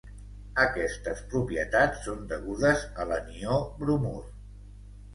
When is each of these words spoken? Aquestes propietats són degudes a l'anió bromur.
Aquestes 0.63 1.21
propietats 1.33 2.03
són 2.07 2.25
degudes 2.33 2.89
a 3.05 3.09
l'anió 3.13 3.63
bromur. 3.85 4.21